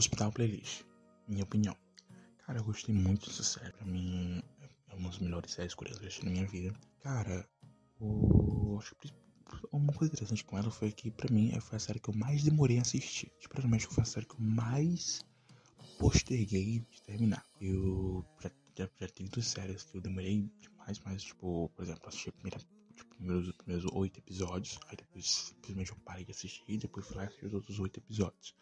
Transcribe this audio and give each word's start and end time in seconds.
Hospital 0.00 0.30
Playlist, 0.30 0.84
minha 1.26 1.42
opinião. 1.42 1.76
Cara, 2.46 2.60
eu 2.60 2.64
gostei 2.64 2.94
muito 2.94 3.26
dessa 3.26 3.42
série. 3.42 3.72
Pra 3.72 3.84
mim, 3.84 4.40
é 4.88 4.94
uma 4.94 5.08
das 5.08 5.18
melhores 5.18 5.50
séries 5.50 5.74
que 5.74 5.84
eu 5.84 5.90
assisti 5.90 6.24
na 6.24 6.30
minha 6.30 6.46
vida. 6.46 6.72
Cara, 7.02 7.44
o... 7.98 8.78
acho 8.78 8.94
que 8.94 9.10
uma 9.72 9.92
coisa 9.92 10.12
interessante 10.12 10.44
com 10.44 10.56
ela 10.56 10.70
foi 10.70 10.92
que, 10.92 11.10
pra 11.10 11.28
mim, 11.34 11.50
foi 11.58 11.76
a 11.76 11.80
série 11.80 11.98
que 11.98 12.10
eu 12.10 12.14
mais 12.14 12.44
demorei 12.44 12.78
a 12.78 12.82
assistir. 12.82 13.26
Tipo, 13.40 13.54
provavelmente 13.54 13.88
foi 13.88 14.02
a 14.04 14.06
série 14.06 14.24
que 14.24 14.34
eu 14.34 14.40
mais 14.40 15.20
posterguei 15.98 16.86
de 16.88 17.02
terminar. 17.02 17.44
Eu 17.60 18.24
já, 18.40 18.52
já, 18.76 18.88
já 19.00 19.08
tive 19.08 19.30
duas 19.30 19.48
séries 19.48 19.82
que 19.82 19.96
eu 19.96 20.00
demorei 20.00 20.48
demais, 20.60 21.00
mas, 21.04 21.24
tipo, 21.24 21.72
por 21.74 21.82
exemplo, 21.82 22.06
assisti 22.06 22.28
a 22.28 22.32
primeira 22.32 22.58
tipo, 22.94 23.16
primeiros, 23.16 23.52
primeiros 23.52 23.92
oito 23.92 24.20
episódios, 24.20 24.78
aí 24.86 24.96
depois 24.96 25.28
simplesmente 25.28 25.90
eu 25.90 25.96
parei 26.04 26.24
de 26.24 26.30
assistir, 26.30 26.78
depois 26.78 27.04
fui 27.04 27.16
lá 27.16 27.24
assistir 27.24 27.46
os 27.46 27.54
outros 27.54 27.80
oito 27.80 27.98
episódios. 27.98 28.54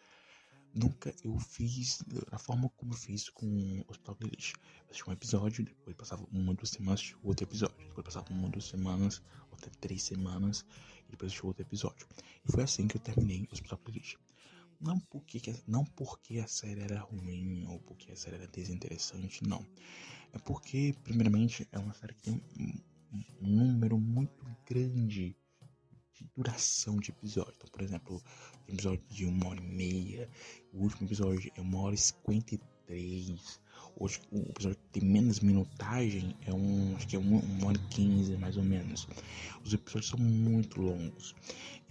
Nunca 0.77 1.11
eu 1.23 1.35
fiz 1.39 2.03
da 2.29 2.37
forma 2.37 2.69
como 2.77 2.93
eu 2.93 2.97
fiz 2.97 3.29
com 3.29 3.47
o 3.47 3.85
Hospital 3.87 4.15
Playlist. 4.15 4.53
Eu 4.53 4.85
assisti 4.91 5.09
um 5.09 5.13
episódio, 5.13 5.65
depois 5.65 5.95
passava 5.95 6.23
uma, 6.31 6.53
duas 6.53 6.69
semanas, 6.69 6.99
assisti 6.99 7.17
outro 7.23 7.45
episódio. 7.45 7.75
Depois 7.87 8.05
passava 8.05 8.31
uma, 8.31 8.47
duas 8.47 8.65
semanas, 8.65 9.23
até 9.51 9.71
três 9.81 10.03
semanas, 10.03 10.63
e 11.07 11.11
depois 11.11 11.31
assisti 11.31 11.47
outro 11.47 11.63
episódio. 11.63 12.07
E 12.47 12.51
foi 12.51 12.61
assim 12.61 12.87
que 12.87 12.97
eu 12.97 13.01
terminei 13.01 13.41
o 13.49 13.53
Hospital 13.53 13.79
Playlist. 13.79 14.17
Não 14.79 14.99
porque, 14.99 15.41
não 15.65 15.83
porque 15.83 16.37
a 16.37 16.47
série 16.47 16.81
era 16.81 16.99
ruim 16.99 17.65
ou 17.65 17.79
porque 17.79 18.11
a 18.11 18.15
série 18.15 18.35
era 18.35 18.47
desinteressante, 18.47 19.43
não. 19.47 19.65
É 20.31 20.37
porque, 20.37 20.93
primeiramente, 21.03 21.67
é 21.71 21.79
uma 21.79 21.93
série 21.95 22.13
que 22.13 22.21
tem 22.21 22.43
um 23.41 23.47
número 23.47 23.97
muito 23.97 24.45
grande 24.63 25.35
de 26.17 26.29
duração 26.35 26.97
de 26.97 27.11
episódio. 27.11 27.53
Então, 27.57 27.69
por 27.69 27.81
exemplo, 27.81 28.21
tem 28.65 28.75
episódio 28.75 29.03
de 29.09 29.25
uma 29.25 29.49
hora 29.49 29.59
e 29.59 29.63
meia, 29.63 30.29
o 30.73 30.83
último 30.83 31.07
episódio 31.07 31.51
é 31.55 31.61
uma 31.61 31.79
hora 31.81 31.95
e 31.95 31.97
cinquenta 31.97 32.55
e 32.55 32.59
três. 32.85 33.59
Hoje 33.99 34.19
o 34.31 34.39
episódio 34.39 34.77
que 34.77 34.99
tem 34.99 35.09
menos 35.09 35.39
minutagem 35.39 36.35
é 36.45 36.53
um. 36.53 36.95
acho 36.95 37.07
que 37.07 37.15
é 37.15 37.19
uma, 37.19 37.39
uma 37.39 37.67
hora 37.67 37.77
e 37.77 37.87
quinze 37.89 38.37
mais 38.37 38.57
ou 38.57 38.63
menos. 38.63 39.07
Os 39.63 39.73
episódios 39.73 40.09
são 40.09 40.19
muito 40.19 40.81
longos. 40.81 41.35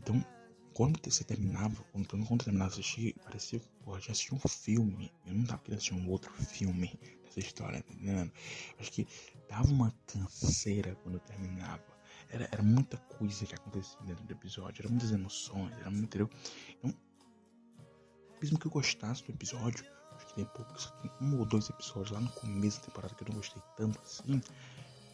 Então, 0.00 0.24
quando 0.72 1.00
você 1.02 1.24
terminava, 1.24 1.82
quando, 1.92 2.06
quando 2.06 2.40
eu 2.40 2.44
terminava 2.44 2.70
de 2.70 2.80
assistir, 2.80 3.14
parecia 3.24 3.58
que 3.58 3.66
eu 3.86 4.00
já 4.00 4.12
assistia 4.12 4.36
um 4.36 4.48
filme. 4.48 5.10
Eu 5.26 5.34
não 5.34 5.44
tava 5.44 5.62
querendo 5.62 5.78
assistir 5.78 5.94
um 5.94 6.08
outro 6.08 6.32
filme 6.32 6.98
dessa 7.24 7.40
história, 7.40 7.82
tá 7.82 7.92
entendendo? 7.92 8.32
Acho 8.78 8.92
que 8.92 9.06
dava 9.48 9.68
uma 9.68 9.92
canseira 10.06 10.94
quando 11.02 11.16
eu 11.16 11.20
terminava 11.20 11.95
era, 12.30 12.48
era 12.52 12.62
muita 12.62 12.96
coisa 12.96 13.46
que 13.46 13.54
acontecia 13.54 13.98
dentro 14.02 14.24
do 14.24 14.32
episódio, 14.32 14.82
eram 14.82 14.90
muitas 14.90 15.12
emoções, 15.12 15.72
era 15.78 15.90
muito, 15.90 16.04
entendeu? 16.04 16.30
Então, 16.78 16.94
mesmo 18.40 18.58
que 18.58 18.66
eu 18.66 18.70
gostasse 18.70 19.24
do 19.24 19.32
episódio, 19.32 19.84
acho 20.12 20.26
que 20.26 20.34
tem 20.34 20.44
poucos, 20.46 20.92
um 21.20 21.38
ou 21.38 21.46
dois 21.46 21.68
episódios 21.70 22.10
lá 22.10 22.20
no 22.20 22.30
começo 22.32 22.80
da 22.80 22.86
temporada 22.86 23.14
que 23.14 23.22
eu 23.22 23.28
não 23.28 23.36
gostei 23.36 23.62
tanto 23.76 24.00
assim, 24.00 24.40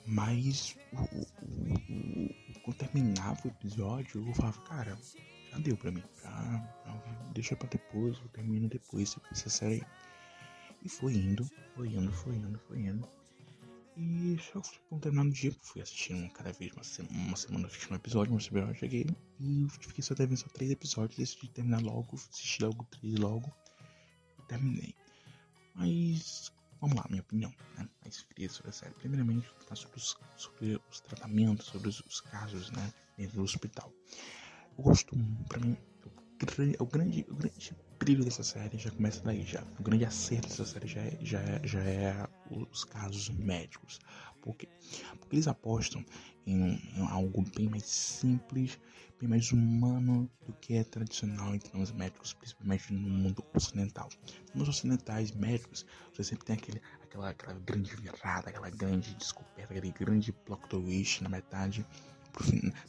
mas 0.06 0.77
o, 0.92 0.96
o, 0.96 1.74
o, 1.74 2.60
quando 2.64 2.77
terminava 2.77 3.38
o 3.44 3.48
episódio, 3.48 4.27
eu 4.27 4.34
falava, 4.34 4.60
cara, 4.62 4.98
já 5.50 5.58
deu 5.58 5.77
pra 5.77 5.92
mim, 5.92 6.02
já, 6.22 6.72
deixa 7.33 7.55
pra 7.55 7.68
depois, 7.68 8.18
eu 8.18 8.28
termino 8.28 8.68
depois 8.68 9.16
essa 9.30 9.48
série. 9.48 9.84
E 10.84 10.88
foi 10.88 11.14
indo, 11.14 11.48
foi 11.77 11.88
indo, 11.88 12.10
foi 12.10 12.34
indo, 12.34 12.58
foi 12.58 12.78
indo. 12.80 13.08
E 13.97 14.39
só 14.39 14.62
com 14.89 14.98
terminar 14.98 15.27
o 15.27 15.31
dia, 15.31 15.55
fui 15.61 15.83
assistindo 15.83 16.31
cada 16.33 16.51
vez 16.53 16.73
uma, 16.73 16.83
semana, 16.83 17.15
uma 17.15 17.37
semana 17.37 17.67
assistindo 17.67 17.93
um 17.93 17.97
episódio, 17.97 18.33
uma 18.33 18.41
semana 18.41 18.71
eu 18.71 18.75
cheguei 18.75 19.07
e 19.39 19.67
fiquei 19.69 20.03
só 20.03 20.15
devendo 20.15 20.39
só 20.39 20.48
três 20.48 20.71
episódios, 20.71 21.19
decidi 21.19 21.48
terminar 21.48 21.83
logo, 21.83 22.17
assisti 22.17 22.63
logo 22.63 22.85
três 22.85 23.17
logo 23.17 23.53
e 24.39 24.43
terminei. 24.47 24.95
Mas 25.75 26.51
vamos 26.81 26.97
lá, 26.97 27.07
minha 27.11 27.23
opinião, 27.23 27.53
né? 27.77 27.89
Mais 28.03 28.23
fria 28.23 28.48
sobre 28.48 28.70
a 28.70 28.73
série. 28.73 28.95
Primeiramente, 28.95 29.47
falar 29.61 29.77
sobre 29.77 29.97
os, 29.98 30.17
sobre 30.37 30.81
os 30.91 31.01
tratamentos, 31.01 31.67
sobre 31.67 31.89
os, 31.89 32.01
os, 32.01 32.20
casos, 32.20 32.70
né? 32.70 32.92
Dentro 33.19 33.36
do 33.36 33.42
hospital. 33.42 33.92
Eu 34.79 34.85
gosto, 34.85 35.14
pra 35.48 35.61
mim, 35.61 35.77
o 36.79 36.86
grande, 36.86 37.27
o 37.29 37.35
grande 37.36 37.77
brilho 37.98 38.25
dessa 38.25 38.42
série 38.42 38.79
já 38.79 38.91
começa 38.91 39.23
daí, 39.23 39.42
já. 39.42 39.63
O 39.79 39.83
grande 39.83 40.05
acerto 40.05 40.48
dessa 40.48 40.64
série 40.64 40.89
já 40.89 41.01
é, 41.01 41.19
já 41.23 41.41
é, 41.41 41.61
já 41.67 41.81
é 41.81 42.29
os 42.70 42.85
casos 42.85 43.29
médicos. 43.30 44.01
Por 44.40 44.57
quê? 44.57 44.68
Porque 45.20 45.36
eles 45.36 45.46
apostam 45.46 46.05
em, 46.46 46.74
em, 46.96 47.07
algo 47.08 47.45
bem 47.57 47.68
mais 47.68 47.85
simples, 47.85 48.79
bem 49.20 49.29
mais 49.29 49.52
humano 49.52 50.29
do 50.45 50.52
que 50.55 50.74
é 50.74 50.85
tradicional 50.85 51.55
em 51.55 51.58
termos 51.58 51.92
médicos, 51.92 52.33
principalmente 52.33 52.92
no 52.92 53.08
mundo 53.08 53.45
ocidental. 53.55 54.08
Nos 54.55 54.68
ocidentais 54.68 55.30
médicos, 55.33 55.86
você 56.13 56.24
sempre 56.24 56.45
tem 56.45 56.57
aquele, 56.57 56.83
aquela, 57.02 57.30
aquela 57.30 57.55
grande 57.61 57.95
virada, 57.95 58.51
aquela 58.51 58.70
grande 58.70 59.14
descoberta, 59.14 59.73
aquele 59.73 59.92
grande 59.92 60.33
plot 60.33 60.69
twist 60.69 61.23
na 61.23 61.29
metade 61.29 61.86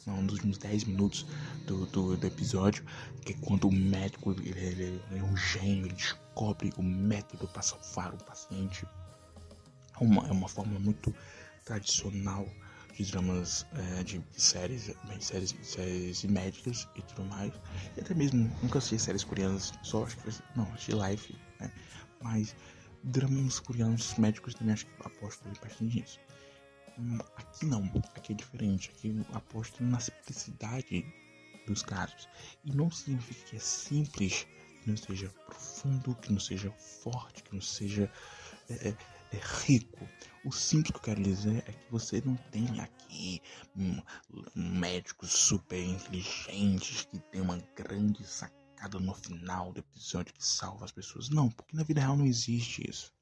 não, 0.06 0.22
nos 0.22 0.34
últimos 0.34 0.58
10 0.58 0.84
minutos 0.84 1.26
do, 1.66 1.86
do, 1.86 2.16
do, 2.16 2.26
episódio, 2.26 2.84
que 3.24 3.32
é 3.32 3.36
quando 3.40 3.68
o 3.68 3.72
médico 3.72 4.32
ele, 4.32 4.50
ele, 4.58 5.02
é 5.12 5.22
um 5.22 5.36
gênio, 5.36 5.86
ele 5.86 5.94
descobre 5.94 6.72
o 6.76 6.82
método 6.82 7.46
para 7.48 7.62
salvar 7.62 8.14
o 8.14 8.24
paciente. 8.24 8.86
É 10.00 10.04
uma, 10.04 10.26
é 10.28 10.32
uma 10.32 10.48
forma 10.48 10.78
muito 10.78 11.14
tradicional 11.64 12.46
de 12.96 13.10
dramas, 13.10 13.66
é, 13.72 14.02
de, 14.04 14.18
de, 14.18 14.40
séries, 14.40 14.94
bem, 15.08 15.20
séries, 15.20 15.54
séries 15.62 16.24
médicas 16.24 16.88
e 16.94 17.02
tudo 17.02 17.24
mais. 17.24 17.52
E 17.96 18.00
até 18.00 18.14
mesmo, 18.14 18.50
nunca 18.62 18.78
assisti 18.78 18.98
séries 18.98 19.24
coreanas, 19.24 19.72
só 19.82 20.04
acho 20.04 20.16
que 20.18 20.30
não, 20.54 20.64
assisti 20.72 20.92
live, 20.92 21.36
né? 21.58 21.72
Mas 22.22 22.54
dramas 23.02 23.58
coreanos 23.60 24.14
médicos 24.16 24.54
também 24.54 24.74
acho 24.74 24.86
que 24.86 24.92
aposto 25.04 25.44
bastante 25.60 25.96
nisso. 25.96 26.20
Aqui 27.36 27.66
não, 27.66 27.84
aqui 28.14 28.32
é 28.32 28.36
diferente. 28.36 28.90
Aqui 28.90 29.20
aposto 29.32 29.82
na 29.82 29.98
simplicidade 29.98 31.04
dos 31.66 31.82
casos. 31.82 32.28
E 32.64 32.72
não 32.72 32.90
significa 32.90 33.50
que 33.50 33.56
é 33.56 33.58
simples, 33.58 34.46
que 34.82 34.90
não 34.90 34.96
seja 34.96 35.28
profundo, 35.46 36.14
que 36.16 36.32
não 36.32 36.38
seja 36.40 36.70
forte, 37.02 37.42
que 37.42 37.54
não 37.54 37.60
seja 37.60 38.10
é, 38.70 38.94
é 39.34 39.40
rico. 39.64 40.08
O 40.44 40.52
simples 40.52 40.90
que 40.92 40.98
eu 40.98 41.02
quero 41.02 41.22
dizer 41.22 41.64
é 41.66 41.72
que 41.72 41.90
você 41.90 42.22
não 42.24 42.36
tem 42.50 42.80
aqui 42.80 43.40
um, 43.76 44.00
um 44.54 44.78
médicos 44.78 45.32
super 45.32 45.78
inteligentes 45.82 47.06
que 47.06 47.18
tem 47.18 47.40
uma 47.40 47.58
grande 47.74 48.24
sacada 48.24 48.98
no 48.98 49.14
final 49.14 49.72
do 49.72 49.80
episódio 49.80 50.34
que 50.34 50.44
salva 50.44 50.84
as 50.84 50.92
pessoas. 50.92 51.30
Não, 51.30 51.50
porque 51.50 51.76
na 51.76 51.82
vida 51.82 52.00
real 52.00 52.16
não 52.16 52.26
existe 52.26 52.88
isso. 52.88 53.12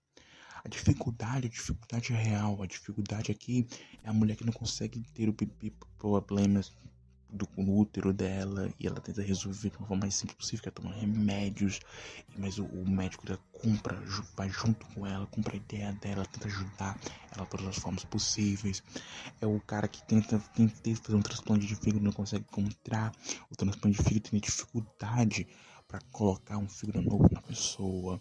A 0.64 0.68
dificuldade, 0.68 1.46
a 1.46 1.50
dificuldade 1.50 2.12
é 2.12 2.16
real, 2.16 2.62
a 2.62 2.66
dificuldade 2.66 3.32
aqui 3.32 3.66
é 4.02 4.08
a 4.08 4.12
mulher 4.12 4.36
que 4.36 4.44
não 4.44 4.52
consegue 4.52 5.02
ter 5.12 5.28
o 5.28 5.32
pipi 5.32 5.72
problemas 5.98 6.72
do 7.32 7.48
útero 7.56 8.12
dela 8.12 8.72
e 8.78 8.87
ela 8.87 9.00
tenta 9.00 9.22
resolver 9.22 9.70
de 9.70 9.76
uma 9.76 9.87
forma 9.87 10.03
mais 10.03 10.15
simples 10.15 10.37
possível, 10.37 10.62
que 10.62 10.69
é 10.69 10.72
tomar 10.72 10.93
remédios, 10.93 11.81
mas 12.37 12.59
o, 12.59 12.65
o 12.65 12.88
médico 12.88 13.26
já 13.26 13.38
compra, 13.53 13.98
vai 14.37 14.50
junto 14.50 14.84
com 14.87 15.06
ela, 15.06 15.26
compra 15.26 15.54
a 15.54 15.56
ideia 15.56 15.92
dela, 15.94 16.26
tenta 16.26 16.48
ajudar 16.48 16.98
ela 17.34 17.47
todas 17.47 17.66
as 17.66 17.76
formas 17.76 18.04
possíveis. 18.04 18.82
É 19.41 19.47
o 19.47 19.59
cara 19.60 19.88
que 19.88 20.03
tenta, 20.04 20.38
tenta 20.54 21.03
fazer 21.03 21.16
um 21.16 21.22
transplante 21.22 21.66
de 21.66 21.75
fígado 21.75 22.04
não 22.04 22.12
consegue 22.12 22.44
encontrar, 22.44 23.12
o 23.50 23.56
transplante 23.56 23.97
de 23.97 24.04
fígado 24.04 24.31
tem 24.31 24.41
dificuldade 24.41 25.48
para 25.88 26.00
colocar 26.10 26.59
um 26.59 26.69
fígado 26.69 27.03
novo 27.03 27.28
na 27.32 27.41
pessoa. 27.41 28.21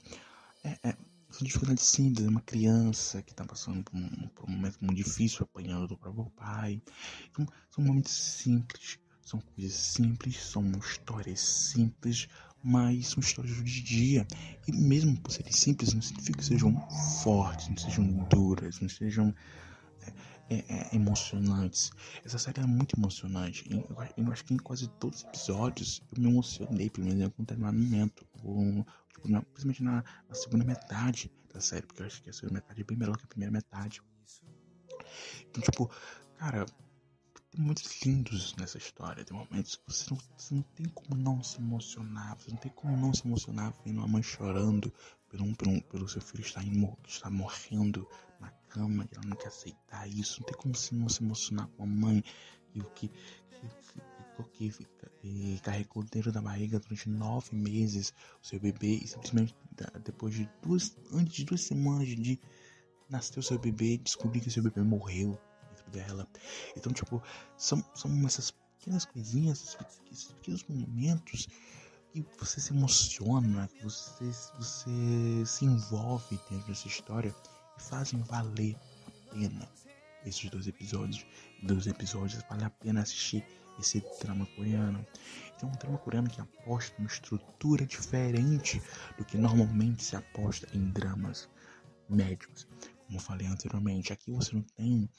É, 0.64 0.90
é, 0.90 0.96
são 1.32 1.78
simples, 1.78 2.28
uma 2.28 2.42
criança 2.42 3.22
que 3.22 3.32
está 3.32 3.46
passando 3.46 3.84
por 3.84 3.96
um, 3.96 4.28
por 4.36 4.50
um, 4.50 4.54
momento 4.54 4.78
muito 4.82 4.98
difícil, 4.98 5.44
apanhando 5.44 5.88
do 5.88 5.98
próprio 5.98 6.30
pai. 6.32 6.82
Então, 7.30 7.46
são 7.70 7.84
momentos 7.84 8.12
simples, 8.12 9.00
são 9.24 9.40
coisas 9.40 9.74
simples, 9.74 10.38
são 10.38 10.70
histórias 10.72 11.40
simples, 11.40 12.28
mas 12.64 13.08
são 13.08 13.22
histórias 13.22 13.56
do 13.56 13.64
dia 13.64 13.82
a 13.82 13.86
dia. 13.86 14.28
E 14.68 14.72
mesmo 14.72 15.20
por 15.20 15.32
serem 15.32 15.52
simples, 15.52 15.94
não 15.94 16.02
significa 16.02 16.38
que 16.38 16.46
sejam 16.46 16.76
fortes, 17.24 17.70
não 17.70 17.78
sejam 17.78 18.06
duras, 18.30 18.80
não 18.80 18.90
sejam 18.90 19.34
é, 20.50 20.56
é, 20.56 20.90
é 20.92 20.96
emocionantes. 20.96 21.92
Essa 22.26 22.38
série 22.38 22.60
é 22.60 22.66
muito 22.66 22.98
emocionante. 22.98 23.66
Eu, 23.70 23.88
eu, 24.18 24.32
acho 24.32 24.44
que 24.46 24.54
em 24.54 24.58
quase 24.58 24.88
todos 25.00 25.20
os 25.20 25.26
episódios 25.26 26.02
eu 26.14 26.22
me 26.22 26.30
emocionei, 26.30 26.90
pelo 26.90 27.08
menos 27.08 27.22
em 27.22 27.24
algum 27.24 27.44
determinado 27.44 27.78
momento. 27.78 28.26
Ou, 28.44 28.86
tipo, 29.14 29.30
na, 29.30 29.42
principalmente 29.42 29.84
na, 29.84 30.04
na, 30.28 30.36
segunda 30.36 30.64
metade 30.64 31.32
da 31.54 31.60
série, 31.60 31.86
porque 31.86 32.02
eu 32.02 32.08
acho 32.08 32.22
que 32.24 32.30
a 32.30 32.34
segunda 32.34 32.56
metade 32.56 32.82
é 32.82 32.84
bem 32.84 32.98
melhor 32.98 33.18
que 33.18 33.26
a 33.26 33.28
primeira 33.28 33.52
metade. 33.52 34.02
Então, 35.50 35.62
tipo, 35.62 35.92
cara, 36.38 36.66
tem 37.52 37.62
momentos 37.62 38.02
lindos 38.02 38.56
nessa 38.56 38.78
história. 38.78 39.26
Tem 39.26 39.36
momentos 39.38 39.76
que 39.76 39.84
você 39.88 40.06
não, 40.10 40.18
você 40.38 40.56
não 40.56 40.62
tem 40.62 40.86
como 40.88 41.22
não 41.22 41.44
se 41.44 41.60
emocionar. 41.60 42.38
Você 42.38 42.52
não 42.52 42.58
tem 42.58 42.72
como 42.72 42.96
não 42.96 43.14
se 43.14 43.28
emocionar 43.28 43.74
vendo 43.86 43.98
uma 43.98 44.08
mãe 44.08 44.24
chorando 44.24 44.92
pelo, 45.30 45.56
pelo, 45.56 45.82
pelo 45.84 46.08
seu 46.08 46.22
filho 46.22 46.42
estar, 46.42 46.64
estar 47.08 47.30
morrendo 47.30 48.08
na 48.40 48.50
cama 48.70 49.08
e 49.12 49.16
ela 49.16 49.26
não 49.26 49.36
quer 49.36 49.50
aceitar 49.50 50.08
isso. 50.08 50.40
Não 50.40 50.48
tem 50.48 50.58
como 50.58 50.76
se 50.76 50.96
não 50.96 51.10
se 51.10 51.24
emocionar 51.24 51.68
com 51.68 51.84
a 51.84 51.88
mãe 51.88 52.24
e 52.74 52.80
o 52.80 52.90
que, 52.92 53.10
que, 53.10 54.02
que 54.44 54.72
carregou 55.64 56.04
dentro 56.04 56.32
da 56.32 56.42
barriga 56.42 56.80
durante 56.80 57.10
nove 57.10 57.56
meses 57.56 58.14
o 58.42 58.48
seu 58.48 58.60
bebê 58.60 59.00
e 59.04 59.08
simplesmente 59.08 59.56
depois 60.04 60.34
de 60.34 60.50
duas, 60.62 60.96
antes 61.12 61.34
de 61.34 61.46
duas 61.46 61.62
semanas 61.62 62.08
de 62.08 62.40
nascer 63.10 63.40
o 63.40 63.44
seu 63.44 63.60
bebê, 63.60 63.98
descobriu 63.98 64.42
que 64.42 64.50
seu 64.50 64.64
bebê 64.64 64.82
morreu 64.82 65.40
dentro 65.70 65.92
dela. 65.92 66.28
Então, 66.76 66.94
tipo, 66.94 67.22
são, 67.58 67.84
são 67.94 68.26
essas 68.26 68.52
pequenas 68.52 69.06
coisinhas, 69.06 69.78
esses 70.12 70.26
pequenos 70.34 70.66
momentos 70.68 71.48
que 72.14 72.26
você 72.38 72.60
se 72.60 72.74
emociona, 72.74 73.68
que 73.68 73.84
você, 73.84 74.26
você 74.58 75.46
se 75.46 75.66
envolve 75.66 76.40
dentro 76.50 76.68
dessa 76.68 76.88
história 76.88 77.36
e 77.78 77.82
fazem 77.82 78.22
valer 78.24 78.76
a 79.08 79.34
pena 79.34 79.70
esses 80.26 80.50
dois 80.50 80.68
episódios. 80.68 81.26
Dois 81.64 81.88
episódios 81.88 82.44
vale 82.50 82.64
a 82.64 82.70
pena 82.70 83.02
assistir 83.02 83.46
esse 83.80 84.04
drama 84.22 84.46
coreano. 84.56 85.06
Então, 85.56 85.70
um 85.70 85.78
drama 85.78 85.98
coreano 85.98 86.30
que 86.30 86.42
aposta 86.42 86.94
numa 86.98 87.08
estrutura 87.08 87.86
diferente 87.86 88.82
do 89.18 89.26
que 89.26 89.38
normalmente 89.38 90.04
se 90.04 90.16
aposta 90.16 90.68
em 90.74 90.90
dramas 90.92 91.50
médicos. 92.10 92.68
Como 93.08 93.20
falei 93.20 93.48
anteriormente, 93.48 94.14
aqui 94.14 94.32
você 94.32 94.56
não 94.56 94.62
tem 94.62 95.10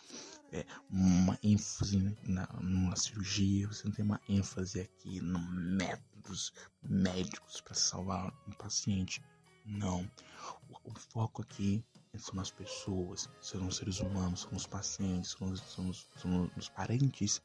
é, 0.52 0.64
uma 0.90 1.38
ênfase 1.42 2.16
na, 2.22 2.48
na 2.60 2.96
cirurgia, 2.96 3.68
você 3.68 3.84
não 3.84 3.92
tem 3.92 4.04
uma 4.04 4.20
ênfase 4.28 4.80
aqui 4.80 5.20
no 5.20 5.38
métodos 5.38 6.52
médicos 6.82 7.60
para 7.60 7.74
salvar 7.74 8.32
um 8.46 8.52
paciente. 8.52 9.22
Não. 9.64 10.10
O, 10.68 10.90
o, 10.90 10.98
foco 10.98 11.42
aqui 11.42 11.84
são 12.18 12.38
as 12.40 12.50
pessoas, 12.50 13.28
são 13.40 13.66
os 13.66 13.76
seres 13.76 14.00
humanos, 14.00 14.42
são 14.42 14.54
os 14.54 14.66
pacientes, 14.66 15.30
são 15.30 15.88
os, 15.88 16.68
parentes 16.68 17.42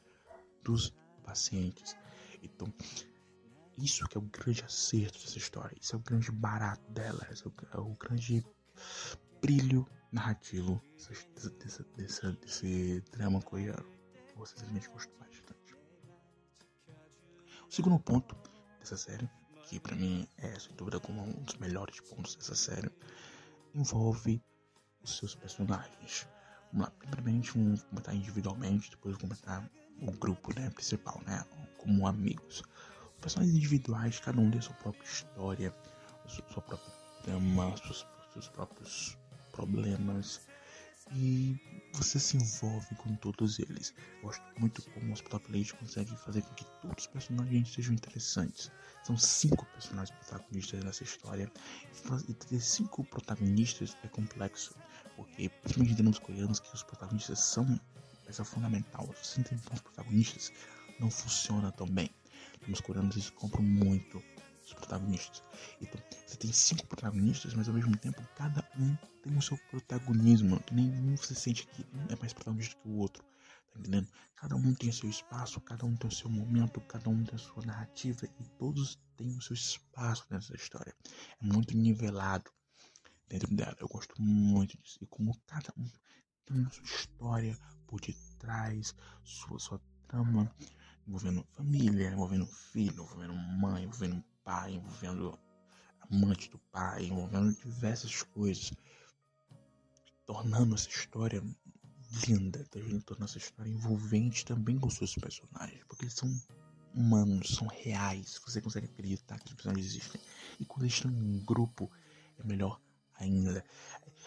dos 0.62 0.94
pacientes. 1.24 1.96
Então, 2.42 2.72
isso 3.78 4.06
que 4.06 4.18
é 4.18 4.20
o 4.20 4.24
grande 4.24 4.62
acerto 4.62 5.18
dessa 5.18 5.38
história, 5.38 5.76
isso 5.80 5.96
é 5.96 5.98
o 5.98 6.02
grande 6.02 6.30
barato 6.30 6.90
dela, 6.92 7.26
esse 7.30 7.46
é 7.46 7.48
o, 7.48 7.52
é 7.72 7.80
o 7.80 7.94
grande 7.94 8.44
brilho 9.40 9.86
narrativo 10.12 10.80
desse, 10.96 11.50
desse, 11.58 11.82
desse, 11.96 12.32
desse 12.32 13.00
drama 13.12 13.40
coreano. 13.40 13.86
Eu 14.36 14.46
sinceramente 14.46 14.88
gosto 14.88 15.12
bastante. 15.18 15.74
O 17.66 17.72
segundo 17.72 17.98
ponto 17.98 18.36
dessa 18.78 18.96
série, 18.96 19.28
que 19.64 19.80
para 19.80 19.96
mim 19.96 20.26
é 20.38 20.58
sem 20.58 20.74
dúvida 20.76 21.00
como 21.00 21.22
um 21.22 21.42
dos 21.42 21.56
melhores 21.56 22.00
pontos 22.00 22.34
dessa 22.36 22.54
série, 22.54 22.90
envolve 23.74 24.42
os 25.08 25.16
seus 25.16 25.34
personagens. 25.34 26.28
Vamos 26.72 26.86
lá, 26.86 26.92
primeiramente 26.98 27.52
vamos 27.52 27.82
comentar 27.82 28.14
individualmente, 28.14 28.90
depois 28.90 29.16
comentar 29.16 29.68
o 30.02 30.12
grupo 30.12 30.54
né, 30.58 30.70
principal, 30.70 31.20
né, 31.26 31.44
como 31.78 32.06
amigos. 32.06 32.62
Os 33.14 33.20
personagens 33.20 33.56
individuais, 33.56 34.20
cada 34.20 34.40
um 34.40 34.50
tem 34.50 34.60
sua 34.60 34.74
própria 34.74 35.04
história, 35.04 35.74
sua 36.26 36.62
própria 36.62 36.78
trama, 37.22 37.76
seus, 37.78 38.06
seus 38.32 38.48
próprios 38.48 39.18
problemas 39.52 40.40
e 41.12 41.56
você 41.98 42.20
se 42.20 42.36
envolve 42.36 42.94
com 42.94 43.14
todos 43.16 43.58
eles. 43.58 43.92
Gosto 44.22 44.42
muito 44.56 44.82
como 44.92 45.08
o 45.08 45.12
Hospital 45.12 45.40
Plate 45.40 45.74
consegue 45.74 46.16
fazer 46.16 46.42
com 46.42 46.54
que 46.54 46.64
todos 46.80 47.04
os 47.04 47.06
personagens 47.08 47.72
sejam 47.72 47.92
interessantes. 47.92 48.70
São 49.02 49.16
cinco 49.16 49.66
personagens 49.66 50.16
protagonistas 50.18 50.84
nessa 50.84 51.02
história 51.02 51.50
e 52.28 52.34
ter 52.34 52.60
cinco 52.60 53.02
protagonistas 53.04 53.96
é 54.04 54.08
complexo, 54.08 54.74
porque 55.16 55.48
principalmente 55.48 55.96
temos 55.96 56.18
coreanos 56.20 56.60
que 56.60 56.72
os 56.72 56.84
protagonistas 56.84 57.40
são 57.40 57.80
peça 58.24 58.44
fundamental. 58.44 59.12
Se 59.20 59.38
não 59.38 59.44
tem 59.44 59.58
bons 59.58 59.80
protagonistas, 59.80 60.52
não 61.00 61.10
funciona 61.10 61.72
tão 61.72 61.88
bem. 61.88 62.10
Temos 62.60 62.80
coreanos 62.80 63.16
que 63.16 63.32
compram 63.32 63.64
muito 63.64 64.22
os 64.64 64.72
protagonistas. 64.72 65.42
Então, 65.80 66.00
você 66.26 66.36
tem 66.36 66.52
cinco 66.52 66.86
protagonistas, 66.86 67.54
mas 67.54 67.68
ao 67.68 67.74
mesmo 67.74 67.96
tempo 67.96 68.22
cada 68.36 68.67
um 68.78 68.96
tem 69.22 69.36
o 69.36 69.42
seu 69.42 69.58
protagonismo. 69.70 70.62
Nenhum 70.72 71.16
você 71.16 71.34
sente 71.34 71.66
que 71.66 71.86
é 72.08 72.16
mais 72.16 72.32
protagonista 72.32 72.76
que 72.80 72.88
o 72.88 72.96
outro. 72.96 73.22
Tá 73.72 73.80
entendendo? 73.80 74.08
Cada 74.36 74.56
um 74.56 74.74
tem 74.74 74.92
seu 74.92 75.10
espaço, 75.10 75.60
cada 75.60 75.84
um 75.84 75.96
tem 75.96 76.08
o 76.08 76.14
seu 76.14 76.30
momento, 76.30 76.80
cada 76.82 77.10
um 77.10 77.24
tem 77.24 77.34
a 77.34 77.38
sua 77.38 77.64
narrativa 77.64 78.26
e 78.26 78.44
todos 78.58 78.98
têm 79.16 79.36
o 79.36 79.42
seu 79.42 79.54
espaço 79.54 80.24
nessa 80.30 80.54
história. 80.54 80.94
É 81.40 81.44
muito 81.44 81.76
nivelado 81.76 82.50
dentro 83.28 83.54
dela. 83.54 83.76
Eu 83.80 83.88
gosto 83.88 84.14
muito 84.20 84.76
disso. 84.78 84.98
E 85.02 85.06
como 85.06 85.36
cada 85.46 85.72
um 85.76 85.88
tem 86.46 86.64
a 86.64 86.70
sua 86.70 86.84
história 86.84 87.58
por 87.86 88.00
detrás, 88.00 88.94
sua, 89.22 89.58
sua 89.58 89.80
trama, 90.06 90.50
envolvendo 91.06 91.46
família, 91.52 92.10
envolvendo 92.10 92.46
filho, 92.46 93.02
envolvendo 93.02 93.34
mãe, 93.34 93.84
envolvendo 93.84 94.24
pai, 94.44 94.74
envolvendo 94.74 95.38
amante 96.10 96.50
do 96.50 96.58
pai, 96.70 97.04
envolvendo 97.06 97.54
diversas 97.54 98.22
coisas, 98.22 98.72
tornando 100.26 100.74
essa 100.74 100.88
história 100.88 101.42
linda, 102.26 102.64
tá 102.64 102.80
tornando 103.04 103.24
essa 103.24 103.38
história 103.38 103.70
envolvente 103.70 104.44
também 104.44 104.78
com 104.78 104.90
seus 104.90 105.14
personagens, 105.14 105.82
porque 105.86 106.04
eles 106.04 106.14
são 106.14 106.28
humanos, 106.94 107.54
são 107.54 107.66
reais, 107.66 108.40
você 108.44 108.60
consegue 108.60 108.86
acreditar 108.86 109.38
que 109.38 109.48
os 109.48 109.54
personagens 109.54 109.86
existem. 109.86 110.20
E 110.58 110.64
quando 110.64 110.82
eles 110.82 110.94
estão 110.94 111.10
em 111.10 111.14
um 111.14 111.44
grupo, 111.44 111.90
é 112.38 112.44
melhor 112.44 112.80
ainda. 113.18 113.64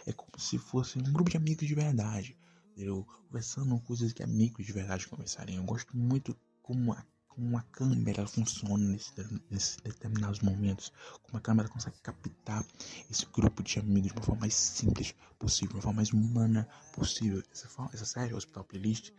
É 0.05 0.13
como 0.13 0.39
se 0.39 0.57
fosse 0.57 0.99
um 0.99 1.03
grupo 1.03 1.29
de 1.29 1.37
amigos 1.37 1.67
de 1.67 1.75
verdade, 1.75 2.37
entendeu? 2.71 3.05
Conversando 3.27 3.79
coisas 3.81 4.13
que 4.13 4.23
amigos 4.23 4.65
de 4.65 4.73
verdade 4.73 5.07
conversariam. 5.07 5.57
Eu 5.57 5.65
gosto 5.65 5.95
muito 5.97 6.37
como 6.61 6.93
a 6.93 7.05
como 7.35 7.57
a 7.57 7.61
câmera 7.61 8.27
funciona 8.27 8.85
nesses 8.89 9.13
nesse 9.49 9.81
determinados 9.81 10.41
momentos, 10.41 10.91
como 11.23 11.37
a 11.37 11.41
câmera 11.41 11.69
consegue 11.69 11.97
captar 12.01 12.65
esse 13.09 13.25
grupo 13.25 13.63
de 13.63 13.79
amigos 13.79 14.11
de 14.11 14.17
uma 14.17 14.23
forma 14.23 14.41
mais 14.41 14.53
simples 14.53 15.15
possível, 15.39 15.69
de 15.69 15.75
uma 15.75 15.81
forma 15.81 15.97
mais 15.97 16.11
humana 16.11 16.67
possível. 16.93 17.41
Essa, 17.51 17.69
essa 17.93 18.05
série, 18.05 18.33
Hospital 18.33 18.65
Playlist, 18.65 19.11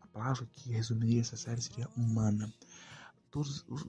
a 0.00 0.06
palavra 0.08 0.46
que 0.52 0.72
resumiria 0.72 1.20
essa 1.20 1.36
série 1.36 1.62
seria 1.62 1.88
humana. 1.96 2.52
Todos 3.30 3.64
os, 3.68 3.86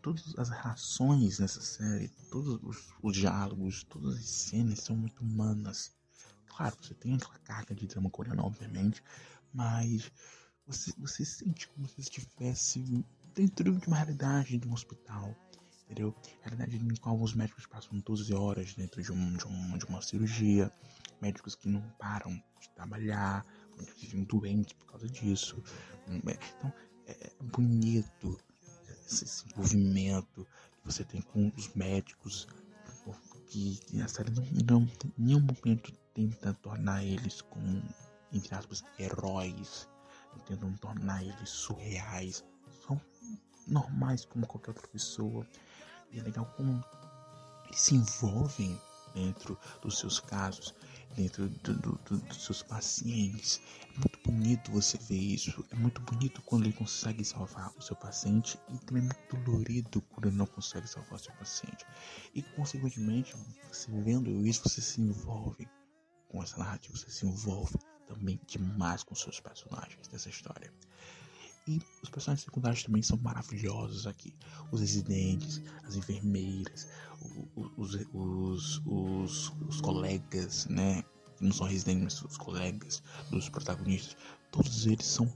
todas 0.00 0.38
as 0.38 0.50
relações 0.50 1.40
nessa 1.40 1.60
série, 1.60 2.08
todos 2.30 2.60
os, 2.62 2.94
os 3.02 3.16
diálogos, 3.16 3.82
todas 3.82 4.14
as 4.16 4.28
cenas 4.28 4.78
são 4.78 4.94
muito 4.94 5.24
humanas. 5.24 5.90
Claro, 6.46 6.76
você 6.80 6.94
tem 6.94 7.14
aquela 7.14 7.38
carga 7.40 7.74
de 7.74 7.88
drama 7.88 8.08
coreano, 8.10 8.44
obviamente, 8.44 9.02
mas 9.52 10.12
você, 10.68 10.92
você 10.98 11.24
sente 11.24 11.66
como 11.68 11.88
se 11.88 12.00
estivesse 12.00 13.04
dentro 13.34 13.74
de 13.74 13.86
uma 13.86 13.96
realidade 13.96 14.58
de 14.58 14.68
um 14.68 14.74
hospital, 14.74 15.34
entendeu? 15.84 16.14
Realidade 16.42 16.76
em 16.76 16.94
qual 16.96 17.18
os 17.20 17.34
médicos 17.34 17.66
passam 17.66 17.98
12 17.98 18.34
horas 18.34 18.74
dentro 18.74 19.02
de, 19.02 19.10
um, 19.10 19.32
de, 19.32 19.46
um, 19.46 19.78
de 19.78 19.86
uma 19.86 20.02
cirurgia, 20.02 20.70
médicos 21.22 21.54
que 21.54 21.68
não 21.68 21.80
param 21.98 22.32
de 22.60 22.68
trabalhar, 22.74 23.46
que 23.96 24.06
vivem 24.06 24.24
doentes 24.24 24.74
por 24.74 24.86
causa 24.86 25.08
disso. 25.08 25.62
Então, 26.06 26.72
é, 27.06 27.12
é 27.12 27.44
bonito 27.44 28.38
esse, 29.06 29.46
envolvimento 29.46 30.46
que 30.76 30.84
você 30.84 31.02
tem 31.02 31.22
com 31.22 31.50
os 31.56 31.72
médicos, 31.74 32.46
que, 33.46 33.78
que 33.86 34.02
a 34.02 34.08
série 34.08 34.30
não, 34.30 34.44
não 34.66 34.82
em 34.82 35.12
nenhum 35.16 35.40
momento 35.40 35.90
tenta 36.12 36.52
tornar 36.52 37.02
eles 37.02 37.40
como, 37.40 37.82
entre 38.30 38.54
aspas, 38.54 38.84
heróis 38.98 39.88
tentam 40.46 40.72
tornar 40.74 41.22
eles 41.22 41.48
surreais. 41.48 42.44
São 42.86 43.00
normais 43.66 44.24
como 44.24 44.46
qualquer 44.46 44.70
outra 44.70 44.88
pessoa. 44.88 45.46
E 46.10 46.18
é 46.18 46.22
legal 46.22 46.46
como 46.56 46.82
eles 47.66 47.80
se 47.80 47.94
envolvem 47.94 48.80
dentro 49.14 49.58
dos 49.82 49.98
seus 49.98 50.20
casos, 50.20 50.74
dentro 51.16 51.48
do, 51.48 51.74
do, 51.74 51.92
do, 52.04 52.18
dos 52.18 52.44
seus 52.44 52.62
pacientes. 52.62 53.60
É 53.94 53.98
muito 53.98 54.18
bonito 54.24 54.72
você 54.72 54.96
ver 54.98 55.18
isso. 55.18 55.64
É 55.70 55.76
muito 55.76 56.00
bonito 56.02 56.42
quando 56.42 56.64
ele 56.64 56.72
consegue 56.72 57.24
salvar 57.24 57.72
o 57.76 57.82
seu 57.82 57.96
paciente 57.96 58.58
e 58.68 58.78
também 58.78 59.02
é 59.02 59.06
muito 59.06 59.44
dolorido 59.44 60.00
quando 60.02 60.28
ele 60.28 60.36
não 60.36 60.46
consegue 60.46 60.86
salvar 60.86 61.14
o 61.14 61.18
seu 61.18 61.34
paciente. 61.34 61.84
E 62.34 62.42
consequentemente, 62.42 63.34
você 63.70 63.90
vendo 64.02 64.46
isso, 64.46 64.68
você 64.68 64.80
se 64.80 65.00
envolve 65.00 65.68
com 66.28 66.42
essa 66.42 66.58
narrativa, 66.58 66.96
você 66.96 67.10
se 67.10 67.26
envolve 67.26 67.74
também 68.08 68.40
demais 68.46 69.02
com 69.02 69.14
seus 69.14 69.38
personagens 69.38 70.08
dessa 70.08 70.30
história. 70.30 70.72
E 71.66 71.82
os 72.02 72.08
personagens 72.08 72.44
secundários 72.44 72.82
também 72.82 73.02
são 73.02 73.18
maravilhosos 73.18 74.06
aqui. 74.06 74.34
Os 74.72 74.80
residentes, 74.80 75.62
as 75.84 75.96
enfermeiras, 75.96 76.88
os, 77.76 77.94
os, 78.14 78.82
os, 78.86 79.52
os 79.68 79.80
colegas, 79.82 80.66
né? 80.66 81.04
Não 81.40 81.52
são 81.52 81.66
residentes, 81.66 82.02
mas 82.02 82.22
os 82.22 82.38
colegas 82.38 83.02
dos 83.30 83.50
protagonistas. 83.50 84.16
Todos 84.50 84.86
eles 84.86 85.04
são 85.04 85.30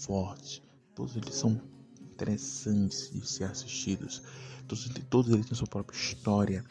fortes. 0.00 0.60
Todos 0.96 1.14
eles 1.14 1.34
são 1.36 1.62
interessantes 2.00 3.12
de 3.12 3.24
ser 3.24 3.44
assistidos. 3.44 4.20
Todos, 4.66 4.90
todos 5.08 5.32
eles 5.32 5.46
têm 5.46 5.54
sua 5.54 5.68
própria 5.68 5.96
história. 5.96 6.64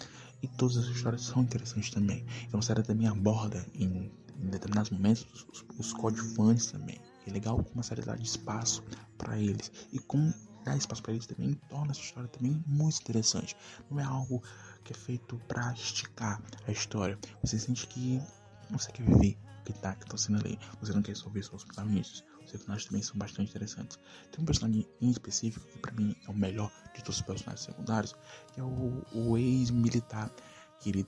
E 0.44 0.50
todas 0.50 0.76
as 0.76 0.86
histórias 0.88 1.22
são 1.22 1.44
interessantes 1.44 1.90
também. 1.92 2.26
Então 2.46 2.60
a 2.60 2.64
série 2.64 2.84
também 2.84 3.08
aborda 3.08 3.66
em 3.74 4.12
em 4.40 4.50
determinados 4.50 4.92
momentos 4.92 5.28
os, 5.52 5.66
os 5.78 5.94
coadjuvantes 5.94 6.72
também. 6.72 7.00
É 7.26 7.32
legal 7.32 7.62
como 7.64 7.80
a 7.80 7.84
série 7.84 8.02
dá 8.02 8.16
espaço 8.16 8.84
para 9.18 9.38
eles 9.38 9.72
e 9.92 10.00
como 10.00 10.34
dar 10.64 10.78
espaço 10.78 11.02
para 11.02 11.14
eles 11.14 11.26
também 11.26 11.54
torna 11.70 11.92
essa 11.92 12.02
história 12.02 12.30
também 12.30 12.64
muito 12.66 13.02
interessante. 13.02 13.56
Não 13.90 14.00
é 14.00 14.04
algo 14.04 14.42
que 14.84 14.94
é 14.94 14.96
feito 14.96 15.38
para 15.48 15.74
esticar 15.74 16.42
a 16.66 16.72
história. 16.72 17.18
Você 17.44 17.58
sente 17.60 17.88
que 17.88 18.22
você 18.70 18.92
quer 18.92 19.04
viver 19.04 19.38
o 19.62 19.64
que 19.64 19.74
tá, 19.74 19.96
que 19.96 20.06
tá 20.06 20.18
sendo 20.18 20.40
ali. 20.40 20.60
Você 20.82 20.94
não 20.94 21.02
quer 21.02 21.16
só 21.16 21.30
ver 21.30 21.44
só 21.44 21.56
os 21.56 21.64
protagonistas. 21.64 22.24
Os 22.44 22.52
personagens 22.52 22.86
também 22.88 23.02
são 23.02 23.18
bastante 23.18 23.50
interessantes. 23.50 24.00
Tem 24.32 24.42
um 24.42 24.46
personagem 24.46 24.88
em 25.02 25.10
específico 25.10 25.66
que 25.68 25.80
para 25.80 25.92
mim 25.94 26.16
é 26.26 26.32
o 26.32 26.34
melhor 26.34 26.72
de 26.94 27.02
todos 27.02 27.18
os 27.18 27.22
personagens 27.22 27.66
secundários, 27.66 28.16
que 28.54 28.60
é 28.60 28.64
o, 28.64 29.04
o 29.14 29.38
ex-militar 29.38 30.32
que 30.80 30.90
ele 30.90 31.08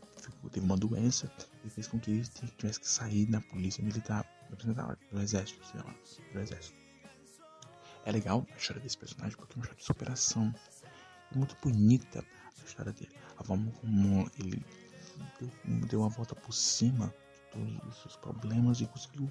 teve 0.51 0.65
uma 0.65 0.77
doença 0.77 1.31
e 1.63 1.69
fez 1.69 1.87
com 1.87 1.99
que 1.99 2.11
ele 2.11 2.23
tivesse 2.57 2.79
que 2.79 2.87
sair 2.87 3.25
da 3.25 3.41
polícia 3.41 3.83
militar, 3.83 4.25
do 5.11 5.21
exército, 5.21 5.65
sei 5.65 5.81
lá, 5.81 5.95
do 6.33 6.39
exército. 6.39 6.77
É 8.05 8.11
legal 8.11 8.45
a 8.51 8.57
história 8.57 8.81
desse 8.81 8.97
personagem 8.97 9.37
porque 9.37 9.53
é 9.53 9.55
uma 9.57 9.63
história 9.63 9.79
de 9.79 9.85
superação. 9.85 10.55
É 11.31 11.37
muito 11.37 11.55
bonita 11.61 12.25
a 12.61 12.65
história 12.65 12.91
dele. 12.91 13.11
A 13.37 13.43
forma 13.43 13.71
como 13.73 14.29
ele 14.39 14.65
deu, 15.39 15.51
deu 15.87 15.99
uma 15.99 16.09
volta 16.09 16.35
por 16.35 16.53
cima 16.53 17.13
de 17.33 17.51
todos 17.51 17.87
os 17.87 18.01
seus 18.01 18.15
problemas 18.15 18.81
e 18.81 18.87
conseguiu 18.87 19.29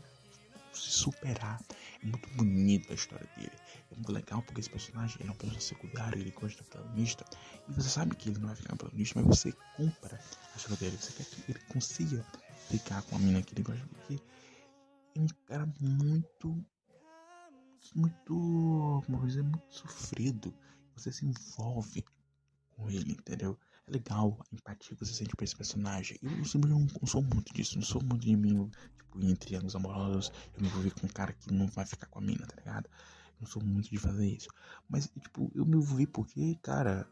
se 0.73 0.91
superar. 0.91 1.61
É 2.03 2.07
muito 2.07 2.29
bonita 2.37 2.58
a 2.89 2.95
história 2.95 3.29
dele. 3.37 3.53
É 3.91 3.95
muito 3.95 4.13
legal 4.13 4.43
porque 4.43 4.61
esse 4.61 4.71
personagem 4.71 5.19
é 5.27 5.31
um 5.31 5.35
personagem 5.35 5.61
secundário, 5.61 6.21
ele 6.21 6.31
gosta 6.31 6.63
do 6.63 6.69
protagonista. 6.69 7.25
E 7.69 7.73
você 7.73 7.89
sabe 7.89 8.17
que 8.17 8.29
ele 8.29 8.39
não 8.39 8.49
vai 8.49 8.57
ficar 8.57 8.77
protagonista, 8.77 9.21
mas 9.21 9.39
você 9.39 9.53
compra 9.77 10.21
a 10.55 10.57
história 10.57 10.77
dele. 10.77 10.97
Você 10.97 11.13
quer 11.13 11.25
que 11.25 11.51
ele 11.51 11.61
consiga 11.69 12.25
ficar 12.69 13.03
com 13.03 13.17
a 13.17 13.19
mina 13.19 13.43
que 13.43 13.55
ele 13.55 13.63
gosta. 13.63 13.87
Porque 13.87 14.21
é 15.15 15.21
um 15.21 15.27
cara 15.47 15.69
muito. 15.81 16.65
Muito. 17.95 19.03
Como 19.07 19.27
dizer, 19.27 19.43
muito 19.43 19.65
sofrido. 19.69 20.55
Você 20.97 21.13
se 21.13 21.27
envolve 21.27 22.05
com 22.71 22.91
ele, 22.91 23.13
entendeu? 23.13 23.59
É 23.87 23.93
legal 23.93 24.39
a 24.41 24.55
empatia 24.55 24.97
que 24.97 25.05
você 25.05 25.13
sente 25.13 25.35
por 25.35 25.45
esse 25.45 25.57
personagem. 25.57 26.19
Eu, 26.23 26.31
eu 26.31 26.45
simplesmente 26.45 26.93
não, 26.93 27.01
não 27.01 27.07
sou 27.07 27.23
muito 27.23 27.53
disso, 27.53 27.77
não 27.77 27.85
sou 27.85 28.03
muito 28.03 28.25
de 28.25 28.37
mim, 28.37 28.71
tipo, 29.19 29.27
em 29.27 29.35
triângulos 29.35 29.75
amorosos, 29.75 30.33
eu 30.55 30.63
me 30.63 30.69
envolvi 30.69 30.91
com 30.91 31.07
um 31.07 31.11
cara 31.11 31.33
que 31.33 31.53
não 31.53 31.67
vai 31.67 31.85
ficar 31.85 32.07
com 32.07 32.19
a 32.19 32.23
mina, 32.23 32.47
tá 32.47 32.57
ligado? 32.57 32.87
Eu 32.87 33.41
não 33.41 33.47
sou 33.47 33.63
muito 33.63 33.91
de 33.91 33.99
fazer 33.99 34.27
isso. 34.27 34.49
Mas, 34.89 35.09
tipo, 35.21 35.51
eu 35.55 35.65
me 35.65 35.77
envolvi 35.77 36.07
porque, 36.07 36.57
cara, 36.63 37.09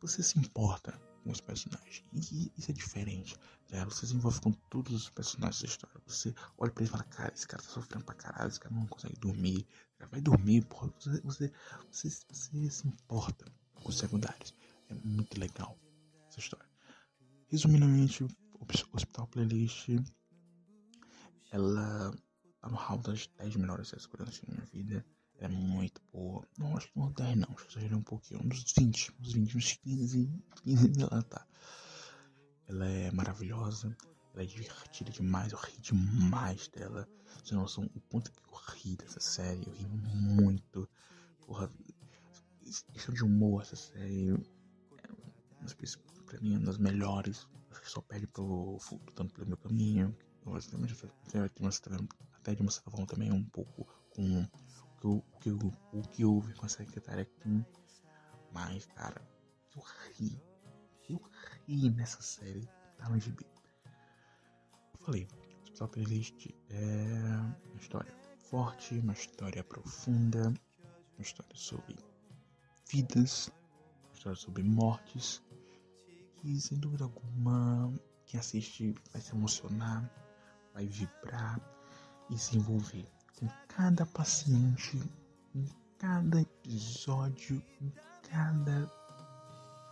você 0.00 0.22
se 0.22 0.38
importa 0.38 0.98
com 1.22 1.30
os 1.30 1.40
personagens. 1.40 2.04
E 2.12 2.52
isso 2.56 2.70
é 2.70 2.74
diferente. 2.74 3.36
Tá? 3.68 3.84
Você 3.84 4.06
se 4.06 4.14
envolve 4.14 4.40
com 4.40 4.52
todos 4.70 4.92
os 4.92 5.10
personagens 5.10 5.62
da 5.62 5.68
história. 5.68 6.00
Você 6.06 6.34
olha 6.58 6.70
pra 6.70 6.82
ele 6.82 6.88
e 6.88 6.92
fala, 6.92 7.04
cara, 7.04 7.32
esse 7.34 7.46
cara 7.46 7.62
tá 7.62 7.68
sofrendo 7.68 8.04
pra 8.04 8.14
caralho, 8.14 8.48
esse 8.48 8.60
cara 8.60 8.74
não 8.74 8.86
consegue 8.86 9.18
dormir. 9.18 9.66
Vai 10.10 10.20
dormir, 10.20 10.64
porra. 10.66 10.92
Você, 10.98 11.20
você, 11.22 11.52
você, 11.90 12.10
você 12.10 12.70
se 12.70 12.86
importa 12.86 13.46
com 13.74 13.88
os 13.88 13.98
secundários. 13.98 14.54
É 14.90 14.94
muito 14.94 15.40
legal 15.40 15.78
essa 16.28 16.40
história. 16.40 16.68
Resumidamente, 17.48 18.26
Hospital 18.92 19.26
Playlist 19.28 19.88
ela 21.54 22.10
tá 22.60 22.68
no 22.68 22.76
hall 22.76 22.98
das 22.98 23.28
10 23.38 23.56
melhores 23.56 24.06
coreanas 24.06 24.40
da 24.40 24.52
minha 24.52 24.66
vida. 24.66 25.06
Ela 25.38 25.54
é 25.54 25.56
muito 25.56 26.02
boa. 26.12 26.44
Não, 26.58 26.76
acho 26.76 26.88
que 26.88 26.98
não 26.98 27.12
10 27.12 27.36
não, 27.36 27.48
acho 27.54 27.78
que 27.78 27.94
um 27.94 28.02
pouquinho. 28.02 28.40
Uns 28.44 28.72
20, 28.76 29.14
uns 29.20 29.32
20, 29.32 29.56
uns 29.56 29.72
15, 29.74 30.32
15 30.64 30.92
ela 31.00 31.22
tá. 31.22 31.46
Ela 32.66 32.88
é 32.88 33.10
maravilhosa, 33.12 33.96
ela 34.32 34.42
é 34.42 34.46
divertida 34.46 35.12
demais, 35.12 35.52
eu 35.52 35.58
ri 35.58 35.78
demais 35.80 36.66
dela. 36.68 37.08
Você 37.44 37.54
não 37.54 37.62
noção 37.62 37.84
o 37.94 38.00
quanto 38.00 38.32
que 38.32 38.38
eu 38.38 38.58
ri 38.74 38.96
dessa 38.96 39.20
série, 39.20 39.64
eu 39.64 39.72
ri 39.72 39.86
muito. 39.86 40.88
Porra, 41.46 41.70
questão 42.92 43.14
de 43.14 43.22
humor 43.22 43.62
essa 43.62 43.76
série 43.76 44.34
pra 46.26 46.40
mim, 46.40 46.54
é 46.54 46.58
uma 46.58 46.66
das 46.66 46.78
melhores. 46.78 47.46
Acho 47.70 47.80
que 47.80 47.90
só 47.90 48.00
perde 48.00 48.26
pro 48.26 48.78
tanto 49.14 49.34
pelo 49.34 49.46
meu 49.46 49.56
caminho. 49.56 50.16
Até 52.34 52.54
de 52.54 52.62
uma 52.62 52.70
certa 52.70 52.90
forma 52.90 53.06
também 53.06 53.32
um 53.32 53.44
pouco 53.44 53.86
com 54.10 54.46
o 55.02 55.22
que, 55.40 55.50
o, 55.50 55.72
o 55.92 56.02
que 56.02 56.24
houve 56.24 56.54
com 56.54 56.66
a 56.66 56.68
secretária 56.68 57.24
Kim. 57.24 57.64
Mas, 58.52 58.86
cara, 58.86 59.20
eu 59.74 59.82
ri. 60.12 60.40
Eu 61.08 61.20
ri 61.66 61.90
nessa 61.90 62.22
série 62.22 62.68
da 62.98 63.08
tá 63.08 63.18
GB. 63.18 63.44
Eu 64.92 65.04
falei, 65.04 65.28
Hospital 65.62 65.88
Playlist 65.88 66.46
é 66.70 67.68
uma 67.70 67.80
história 67.80 68.14
forte, 68.38 68.98
uma 68.98 69.12
história 69.12 69.64
profunda, 69.64 70.54
uma 71.16 71.22
história 71.22 71.54
sobre 71.54 71.96
vidas, 72.90 73.50
uma 74.04 74.14
história 74.14 74.38
sobre 74.38 74.62
mortes, 74.62 75.42
que 76.36 76.60
sem 76.60 76.78
dúvida 76.78 77.04
alguma 77.04 77.92
quem 78.26 78.40
assiste 78.40 78.94
vai 79.12 79.20
se 79.20 79.34
emocionar, 79.34 80.08
vai 80.74 80.86
vibrar 80.86 81.60
e 82.28 82.36
se 82.36 82.58
envolver 82.58 83.06
com 83.38 83.48
cada 83.68 84.04
paciente, 84.06 85.00
em 85.54 85.66
cada 85.98 86.40
episódio, 86.40 87.62
em 87.80 87.92
cada 88.28 88.90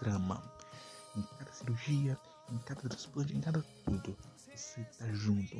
drama, 0.00 0.42
em 1.16 1.22
cada 1.38 1.52
cirurgia, 1.52 2.18
em 2.50 2.58
cada 2.58 2.80
transplante, 2.82 3.34
em 3.34 3.40
cada 3.40 3.62
tudo. 3.84 4.18
Você 4.36 4.80
está 4.80 5.10
junto 5.12 5.56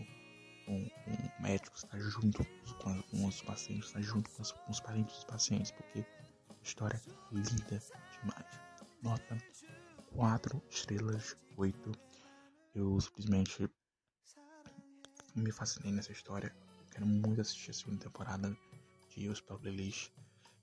com, 0.66 0.82
o 0.82 1.42
médico, 1.42 1.76
está 1.76 1.98
junto 1.98 2.44
com, 2.82 3.02
com, 3.02 3.26
os 3.26 3.40
pacientes, 3.42 3.86
está 3.86 4.00
junto 4.00 4.28
com 4.30 4.42
os, 4.42 4.52
com 4.52 4.70
os 4.70 4.80
parentes 4.80 5.14
dos 5.14 5.24
pacientes, 5.24 5.70
porque 5.70 6.04
a 6.50 6.54
história 6.62 7.00
é 7.06 7.34
linda 7.34 7.82
demais. 8.20 8.60
Nota 9.02 9.38
4 10.14 10.62
estrelas, 10.68 11.36
8. 11.56 11.92
Eu 12.74 13.00
simplesmente 13.00 13.68
me 15.34 15.52
fascinei 15.52 15.92
nessa 15.92 16.12
história. 16.12 16.54
Quero 16.90 17.06
muito 17.06 17.40
assistir 17.40 17.70
a 17.70 17.74
segunda 17.74 18.04
temporada 18.04 18.56
de 19.10 19.28
Hospital 19.28 19.58
Playlist. 19.58 20.10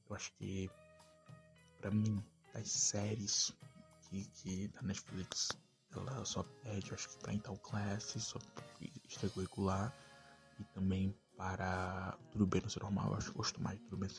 Eu 0.10 0.16
acho 0.16 0.32
que, 0.34 0.70
pra 1.78 1.92
mim, 1.92 2.24
das 2.54 2.70
séries 2.70 3.54
que, 4.02 4.26
que 4.26 4.68
da 4.70 4.82
Netflix, 4.82 5.50
ela 5.92 6.24
só 6.26 6.44
pede, 6.64 6.94
acho 6.94 7.10
que 7.10 7.18
pra 7.18 7.34
Intel 7.34 7.58
Class, 7.58 8.16
só 8.18 8.40
extracurricular 9.06 9.94
e 10.60 10.64
também 10.66 11.16
para 11.38 12.18
Tudo 12.32 12.46
Bem 12.46 12.62
Não 12.62 12.70
Ser 12.70 12.84
Normal. 12.84 13.12
Eu 13.12 13.18
acho 13.18 13.32
que 13.32 13.38
gosto 13.38 13.62
mais 13.62 13.80
de 13.80 13.86
Tudo 13.86 13.98
Bem, 13.98 14.10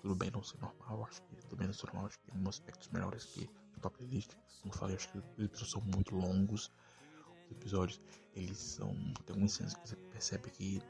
tudo 0.00 0.14
bem 0.14 0.30
Não 0.30 0.42
Ser 0.42 0.58
Normal. 0.58 1.04
Acho 1.04 1.22
que 1.22 1.36
Tudo 1.36 1.56
Bem 1.56 1.66
Não 1.66 1.74
Ser 1.74 1.86
Normal 1.86 2.06
acho 2.06 2.18
que 2.18 2.30
tem 2.30 2.40
um 2.40 2.48
aspectos 2.48 2.88
melhores 2.88 3.24
que 3.26 3.48
top 3.80 3.98
playlist. 3.98 4.32
Como 4.62 4.72
eu 4.72 4.78
falei, 4.78 4.96
acho 4.96 5.08
que 5.10 5.18
os 5.18 5.24
episódios 5.44 5.70
são 5.70 5.82
muito 5.82 6.14
longos. 6.14 6.70
Os 7.46 7.52
episódios, 7.52 8.00
eles 8.34 8.58
são. 8.58 8.92
Tem 9.24 9.30
algumas 9.30 9.52
cenas 9.52 9.74
que 9.74 9.88
você 9.88 9.96
percebe 9.96 10.50
que 10.50 10.82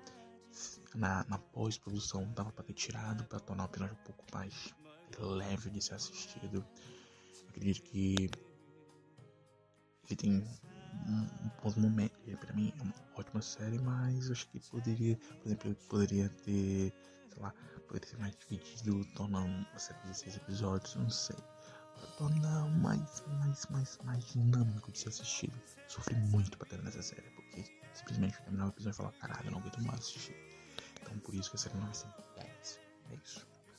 na, 0.94 1.24
na 1.28 1.38
pós-produção 1.38 2.30
dava 2.32 2.50
para 2.52 2.64
ter 2.64 2.72
tirado 2.72 3.24
para 3.24 3.38
tornar 3.40 3.64
o 3.64 3.66
episódio 3.66 3.94
um 3.94 4.04
pouco 4.04 4.24
mais 4.32 4.74
leve 5.18 5.70
de 5.70 5.82
ser 5.82 5.94
assistido. 5.94 6.64
Acredito 7.48 7.82
que 7.82 8.30
ele 10.08 10.16
tem 10.16 10.32
um, 10.32 11.44
um 11.44 11.50
bons 11.62 11.76
momentos. 11.76 12.16
Pra 12.40 12.52
mim 12.54 12.72
é 12.78 12.82
uma 12.82 12.94
ótima 13.16 13.42
série, 13.42 13.78
mas 13.78 14.30
acho 14.30 14.48
que 14.48 14.60
poderia, 14.70 15.16
por 15.16 15.46
exemplo, 15.46 15.74
poderia 15.88 16.28
ter, 16.44 16.92
sei 17.28 17.42
lá, 17.42 17.52
poderia 17.86 18.08
ser 18.08 18.18
mais 18.18 18.36
dividido, 18.36 19.04
tornar 19.14 19.40
uma 19.42 19.78
série 19.78 20.00
de 20.08 20.16
seis 20.16 20.36
episódios, 20.36 20.94
não 20.96 21.10
sei 21.10 21.36
tornar 22.18 22.68
mais, 22.78 23.22
mais, 23.26 23.66
mais, 23.66 23.98
mais 24.04 24.24
dinâmico 24.32 24.90
de 24.92 24.98
ser 24.98 25.08
assistido. 25.08 25.54
Sofri 25.88 26.14
muito 26.16 26.56
pra 26.58 26.66
terminar 26.66 26.90
essa 26.90 27.02
série, 27.02 27.30
porque 27.30 27.64
simplesmente 27.94 28.40
terminar 28.42 28.66
o 28.66 28.68
episódio 28.68 28.94
e 28.94 28.98
falar, 28.98 29.12
caralho, 29.12 29.46
eu 29.46 29.52
não 29.52 29.58
aguento 29.58 29.82
mais 29.82 30.00
assistir. 30.00 30.36
Então 31.02 31.18
por 31.18 31.34
isso 31.34 31.50
que 31.50 31.56
a 31.56 31.58
série 31.58 31.76
não 31.76 31.84
vai 31.84 31.94
ser 31.94 32.08
10. 32.36 32.80
É 33.10 33.14
isso. 33.14 33.46